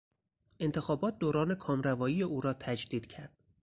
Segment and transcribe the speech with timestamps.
[0.59, 3.33] انتخابات دوران کامروایی او را تجدید کرد.